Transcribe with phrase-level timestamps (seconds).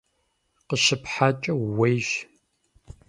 [0.67, 2.09] КъыщыпхьакӀэ ууейщ!